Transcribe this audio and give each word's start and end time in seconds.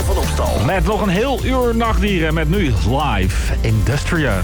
Van 0.00 0.16
Opstal. 0.16 0.64
Met 0.64 0.84
nog 0.84 1.00
een 1.00 1.08
heel 1.08 1.44
uur 1.44 1.76
nachtdieren 1.76 2.34
met 2.34 2.48
nu 2.48 2.72
live 2.88 3.54
Industria. 3.60 4.42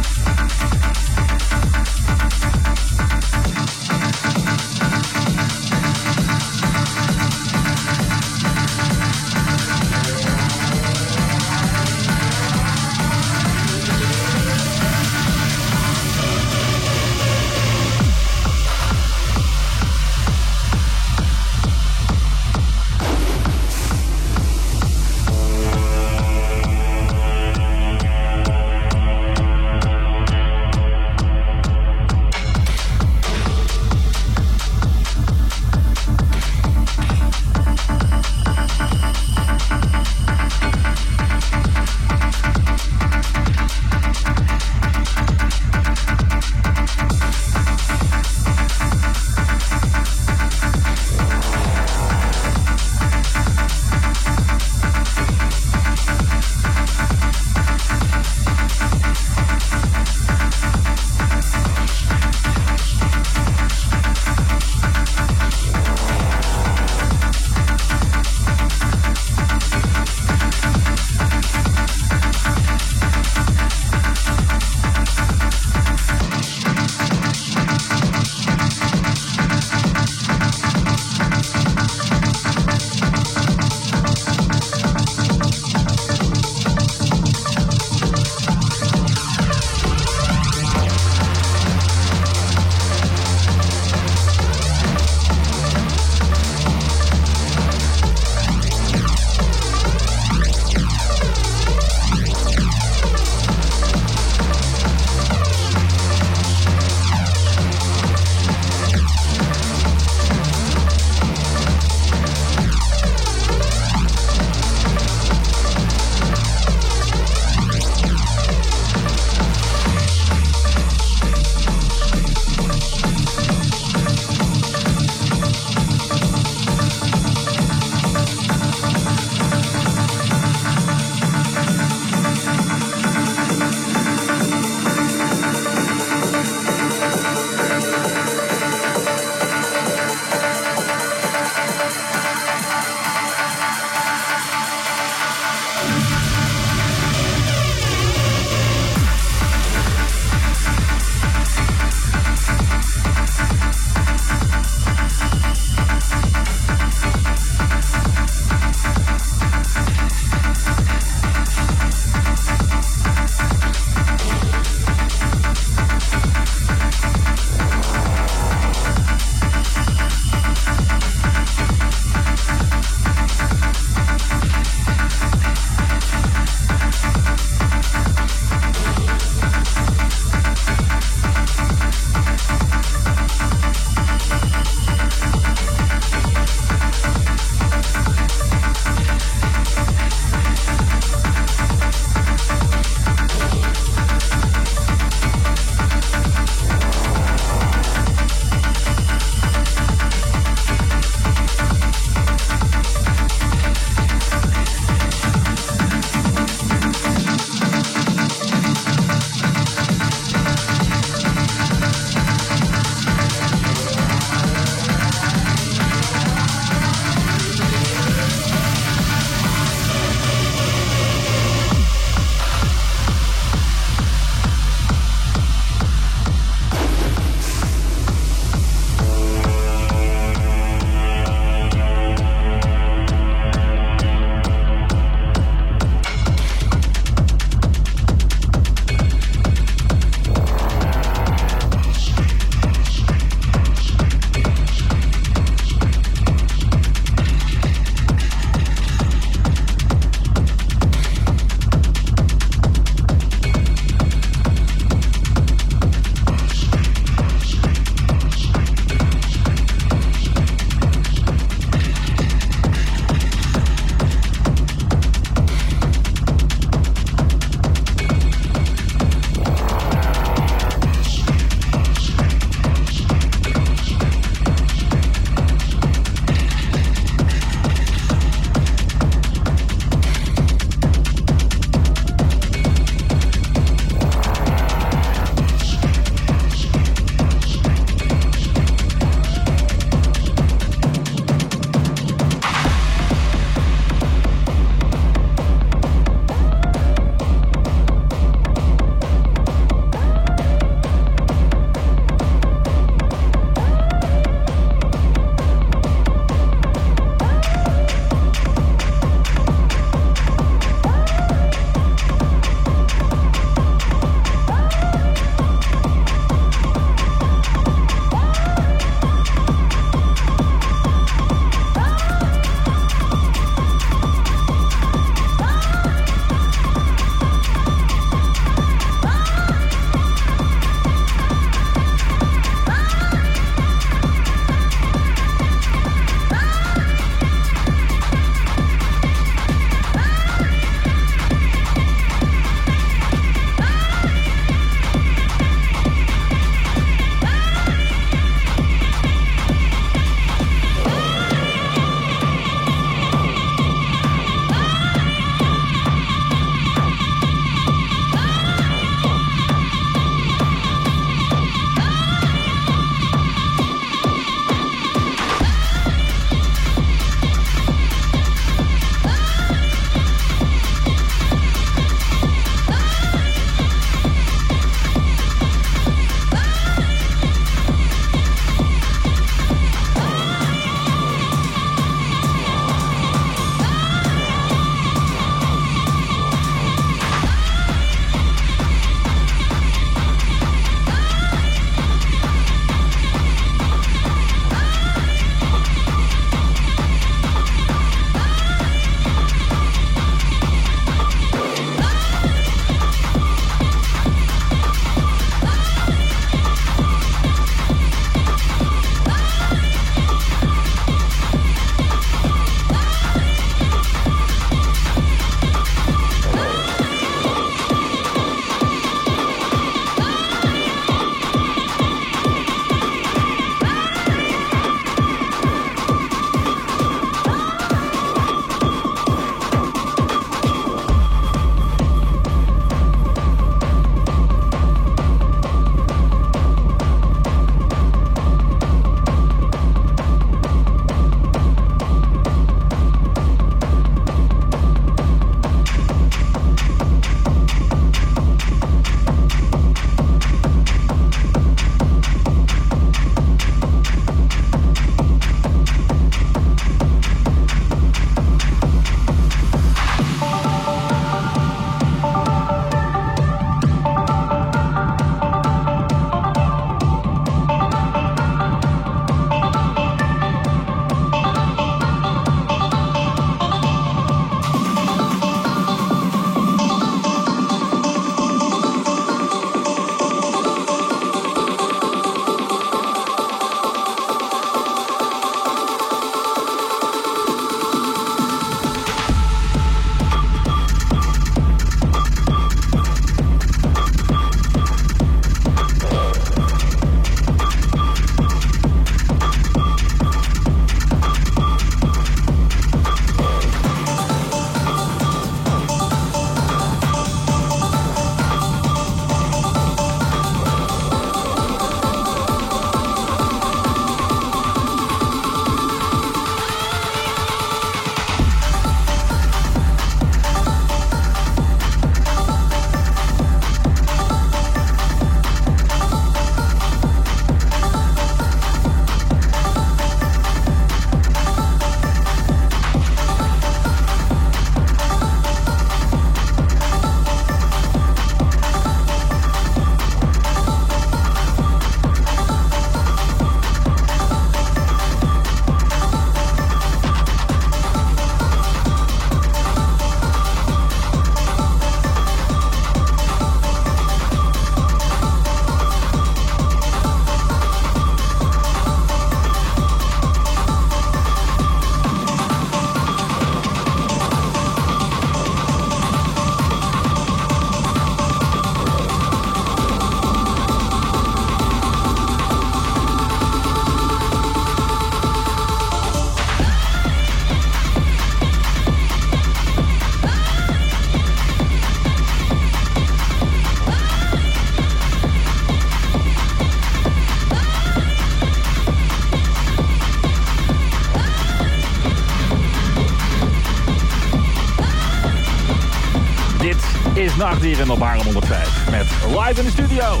Nachtdieren 597.28 597.70
op 597.70 597.80
Haarlem 597.80 598.04
105. 598.04 598.70
Met 598.70 598.86
live 599.06 599.40
in 599.40 599.44
de 599.44 599.50
studio, 599.50 600.00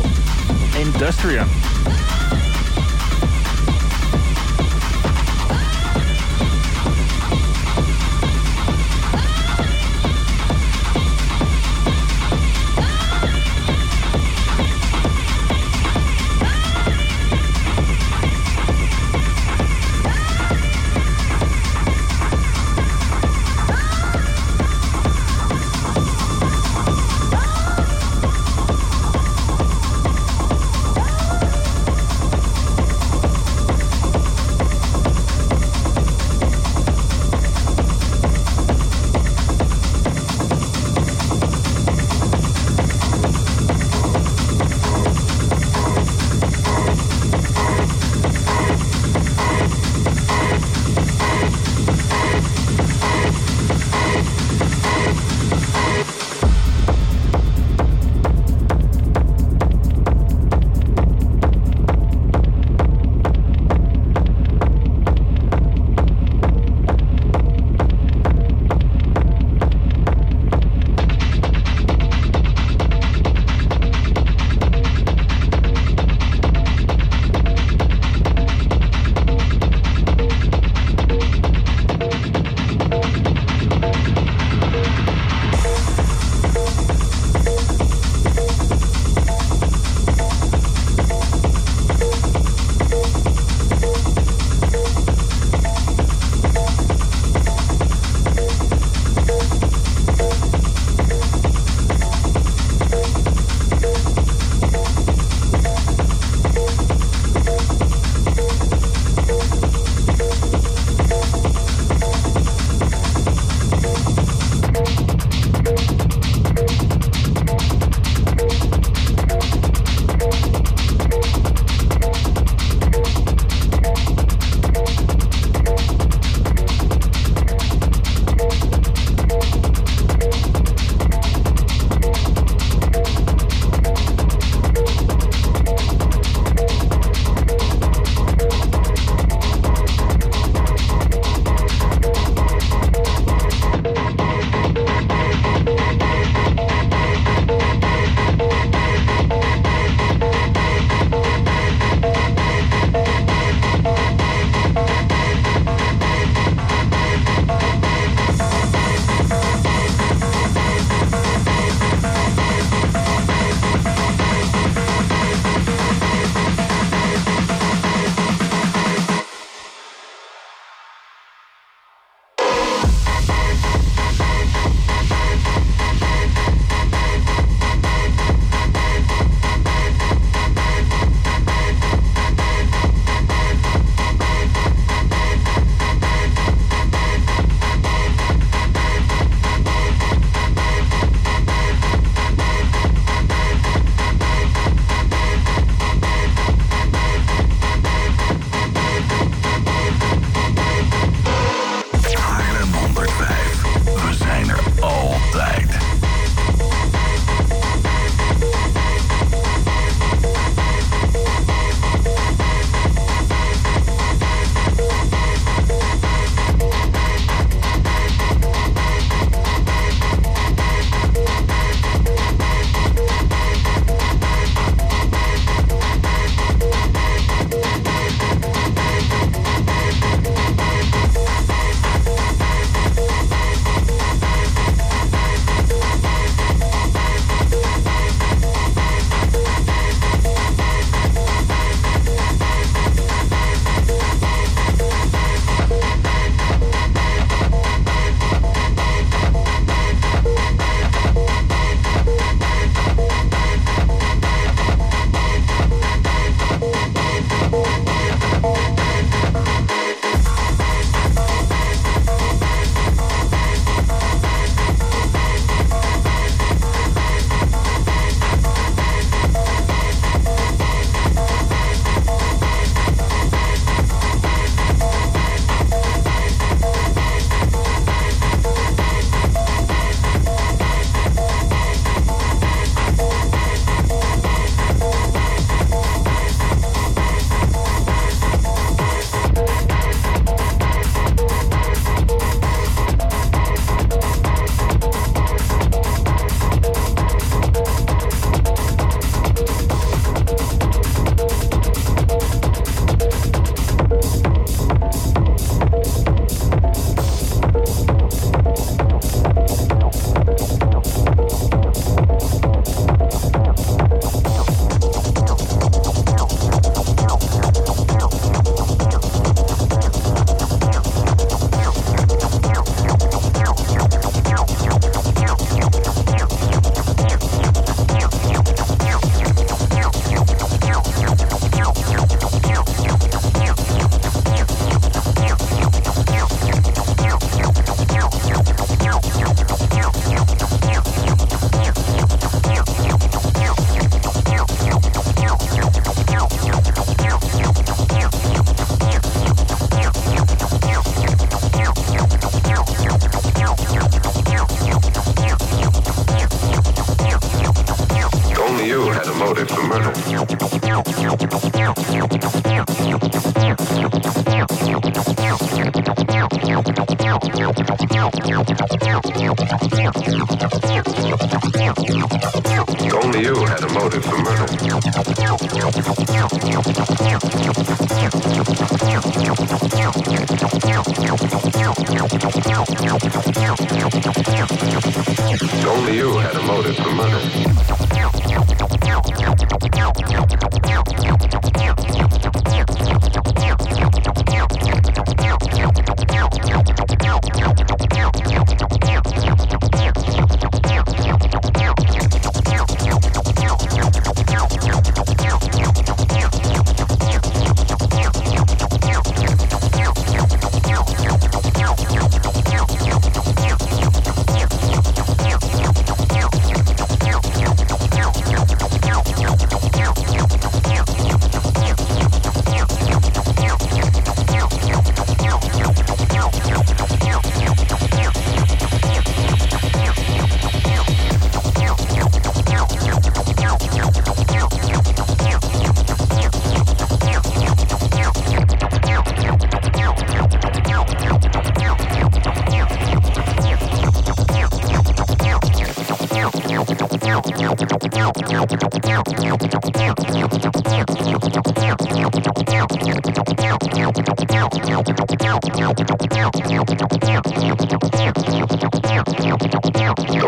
Industrium. 0.76 1.46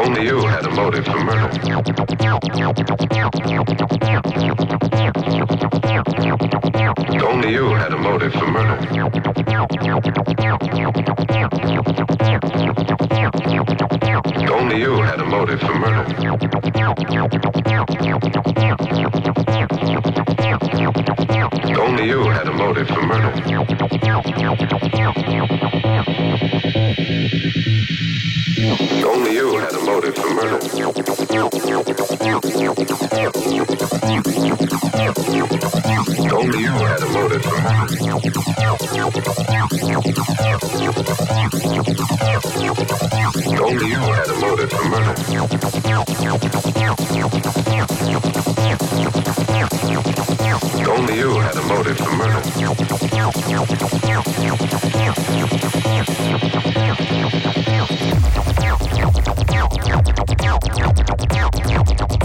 Only 0.03 0.25
you 0.25 0.41
had 0.47 0.65
a 0.65 0.71
motive 0.71 1.05
for 1.05 1.19
murder. 1.19 1.51
Only 7.23 7.53
you 7.53 7.75
had 7.75 7.93
a 7.93 7.99
motive 7.99 8.33
for 8.33 8.47
murder. 8.47 8.79
Only 14.51 14.81
you 14.81 15.03
had 15.03 15.21
a 15.21 15.25
motive 15.27 15.61
for 15.61 15.75
murder. 15.75 16.07
Only 21.79 22.07
you 22.07 22.23
had 22.31 22.49
a 22.49 22.53
motive 22.53 22.89
for 22.89 23.03
murder. 23.03 23.31
Only 28.61 29.33
you 29.33 29.57
had 29.57 29.73
a 29.73 29.81
motive 29.87 30.15
for 30.15 30.29
murder. 30.35 30.61
Only 30.61 30.77
you 36.61 36.69
had 36.69 37.01
a 37.01 37.09
motive 37.09 37.41
for 37.43 37.57
murder. 37.65 37.89
Only 43.63 43.89
you 43.89 44.13
had 44.13 44.29
a 44.29 44.37
motive 44.43 44.71
for 44.71 44.85
murder. 44.91 45.15
Only 50.91 51.19
you 51.19 51.41
had 51.41 51.57
a 51.57 51.63
motive 51.63 51.97
for 51.97 52.13
murder. 52.13 52.43
Thank 59.83 60.09
you. 62.13 62.20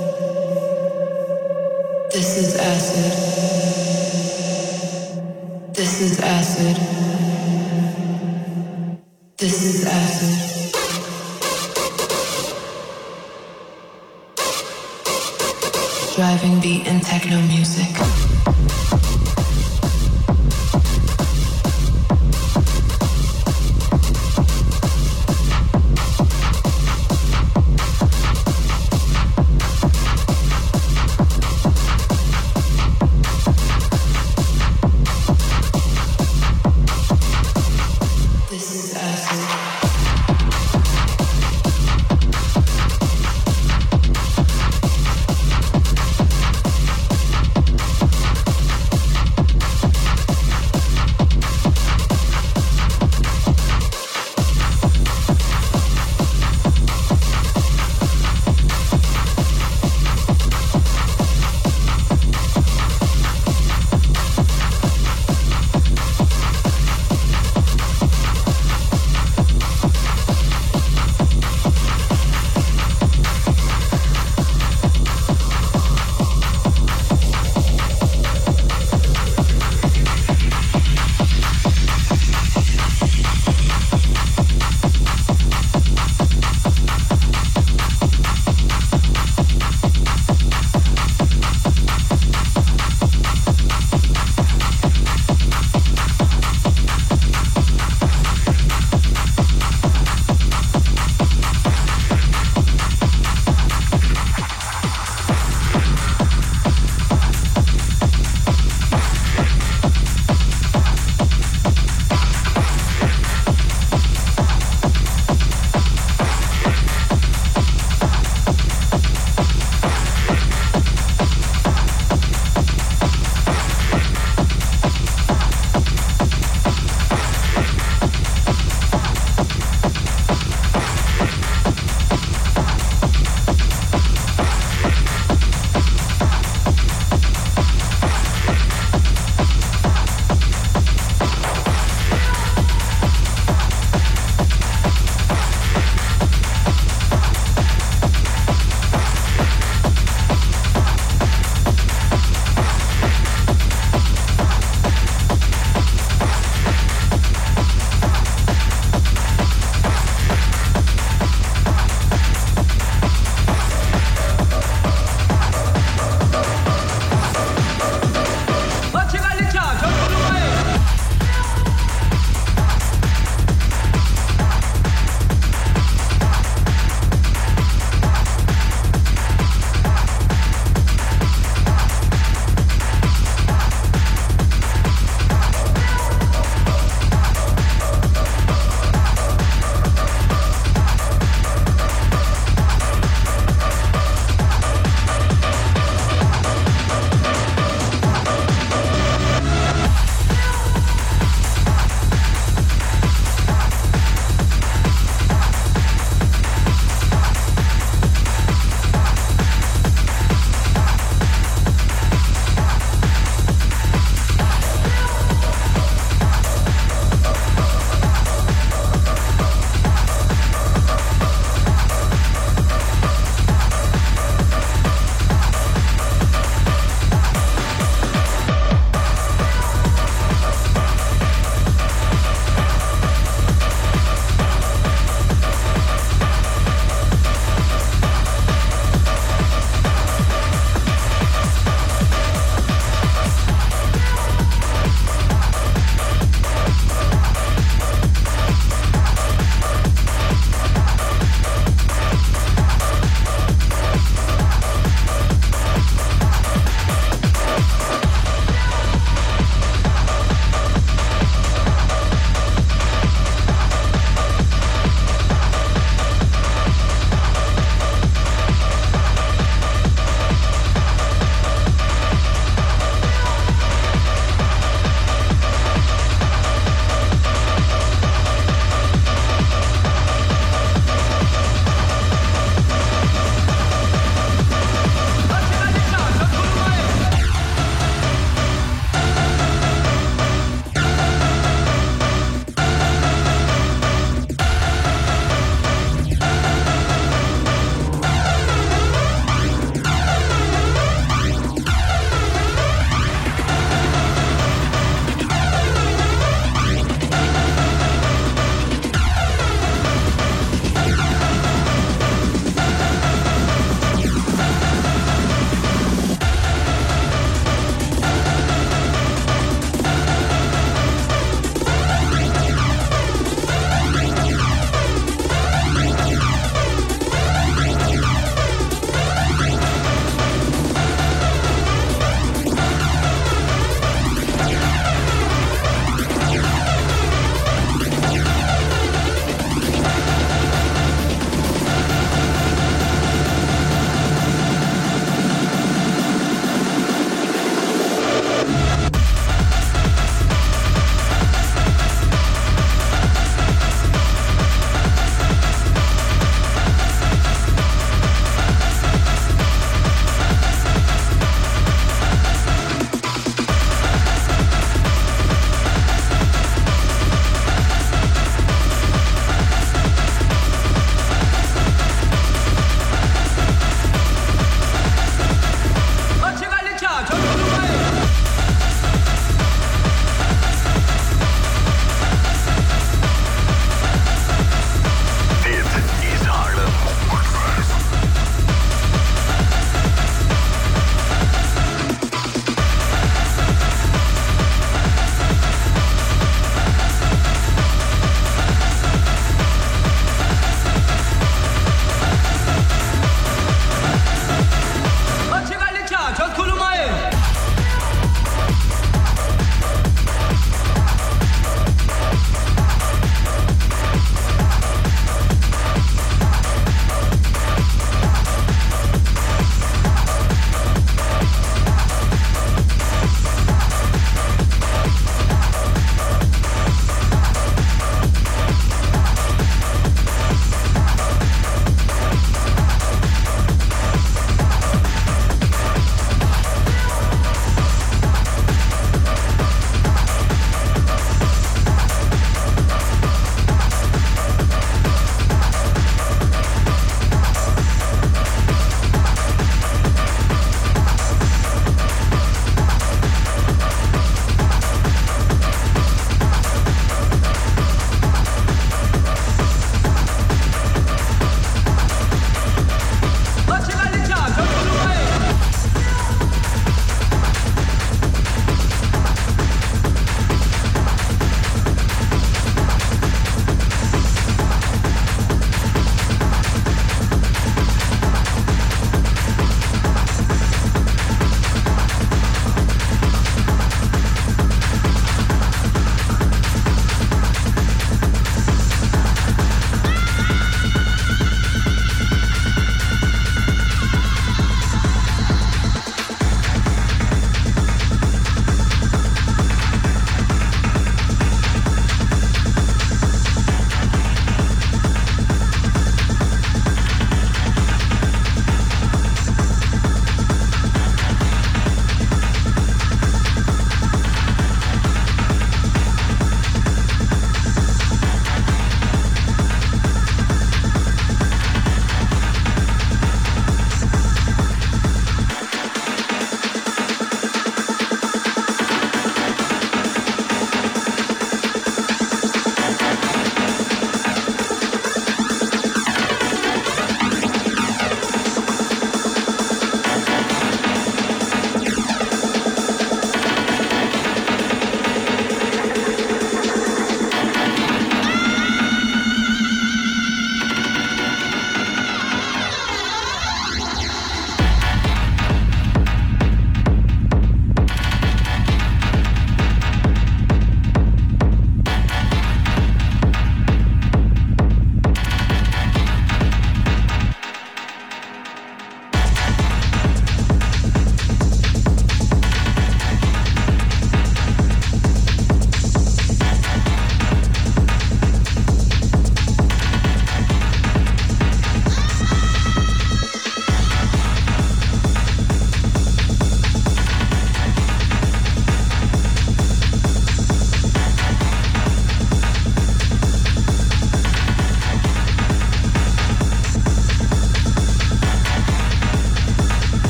This 2.13 2.39
is 2.39 2.57
acid. 2.57 3.26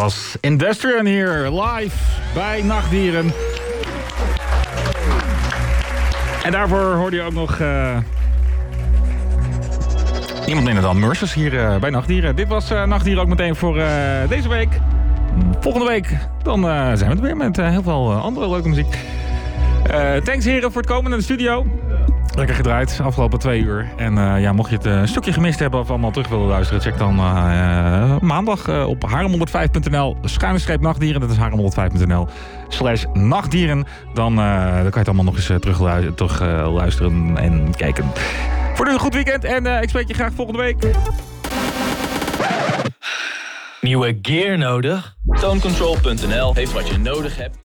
Was 0.00 0.36
Industrian 0.40 1.06
hier 1.06 1.50
live 1.50 1.96
bij 2.34 2.62
Nachtdieren. 2.62 3.32
En 6.42 6.52
daarvoor 6.52 6.94
hoorde 6.94 7.16
je 7.16 7.22
ook 7.22 7.32
nog 7.32 7.58
uh, 7.58 7.96
iemand 10.46 10.68
in 10.68 10.74
het 10.74 10.84
dan 10.84 10.98
Mercers 10.98 11.34
hier 11.34 11.52
uh, 11.52 11.76
bij 11.76 11.90
Nachtdieren. 11.90 12.36
Dit 12.36 12.48
was 12.48 12.70
uh, 12.70 12.84
Nachtdieren 12.84 13.22
ook 13.22 13.28
meteen 13.28 13.56
voor 13.56 13.74
deze 14.28 14.48
week. 14.48 14.68
Volgende 15.60 15.86
week 15.86 16.16
dan 16.42 16.60
zijn 16.96 17.10
we 17.10 17.16
er 17.16 17.22
weer 17.22 17.36
met 17.36 17.56
heel 17.56 17.82
veel 17.82 18.12
andere 18.12 18.48
leuke 18.48 18.68
muziek. 18.68 18.98
thanks 20.24 20.44
heren 20.44 20.72
voor 20.72 20.80
het 20.80 20.90
komen 20.90 21.10
naar 21.10 21.18
de 21.18 21.24
studio. 21.24 21.79
Lekker 22.40 22.58
gedraaid, 22.58 23.00
afgelopen 23.02 23.38
twee 23.38 23.60
uur. 23.60 23.88
En 23.96 24.16
uh, 24.16 24.40
ja, 24.40 24.52
mocht 24.52 24.70
je 24.70 24.76
het 24.76 24.86
uh, 24.86 25.04
stukje 25.04 25.32
gemist 25.32 25.58
hebben 25.58 25.80
of 25.80 25.90
allemaal 25.90 26.10
terug 26.10 26.28
willen 26.28 26.46
luisteren, 26.46 26.82
check 26.82 26.98
dan 26.98 27.16
uh, 27.16 28.18
maandag 28.18 28.86
op 28.86 29.08
haarem105.nl 29.08 30.16
schuine 30.24 30.78
nachtdieren. 30.80 31.20
Dat 31.20 31.30
is 31.30 31.36
haarem105.nl 31.36 32.28
slash 32.68 33.04
nachtdieren. 33.12 33.86
Dan, 34.14 34.36
dan 34.36 34.44
kan 34.72 34.84
je 34.84 34.98
het 34.98 35.06
allemaal 35.06 35.24
nog 35.24 35.36
eens 35.36 35.46
terug, 35.46 36.14
terug 36.14 36.40
luisteren 36.72 37.36
en 37.36 37.74
kijken. 37.76 38.04
Voor 38.74 38.86
nu 38.86 38.92
een 38.92 38.98
goed 38.98 39.14
weekend 39.14 39.44
en 39.44 39.66
ik 39.82 39.88
spreek 39.88 40.08
je 40.08 40.14
graag 40.14 40.32
volgende 40.32 40.60
week. 40.60 40.76
Nieuwe 43.80 44.18
gear 44.22 44.58
nodig? 44.58 45.16
Tonecontrol.nl 45.40 46.54
heeft 46.54 46.72
wat 46.72 46.88
je 46.88 46.98
nodig 46.98 47.36
hebt. 47.36 47.56